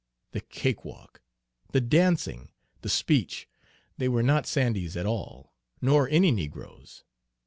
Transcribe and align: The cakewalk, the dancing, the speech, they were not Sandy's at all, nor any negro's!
The 0.31 0.41
cakewalk, 0.41 1.21
the 1.73 1.79
dancing, 1.79 2.49
the 2.81 2.89
speech, 2.89 3.47
they 3.99 4.09
were 4.09 4.23
not 4.23 4.47
Sandy's 4.47 4.97
at 4.97 5.05
all, 5.05 5.53
nor 5.79 6.09
any 6.09 6.31
negro's! 6.31 7.03